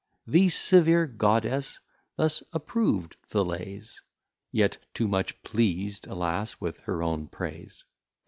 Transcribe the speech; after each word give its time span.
The 0.25 0.49
Severe 0.49 1.05
Godess 1.07 1.77
thus 2.15 2.41
approv'd 2.53 3.17
the 3.29 3.45
Laies: 3.45 4.01
Yet 4.51 4.79
too 4.95 5.07
much 5.07 5.43
pleas'd, 5.43 6.07
alas, 6.07 6.59
with 6.59 6.79
her 6.79 7.03
own 7.03 7.27
Praise. 7.27 7.83